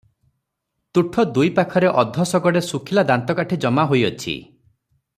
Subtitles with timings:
[0.97, 4.35] ତୁଠ ଦୁଇ ପାଖରେ ଅଧ ଶଗଡେ ଶୁଖିଲା ଦାନ୍ତକାଠି ଜମାହୋଇ ଅଛି।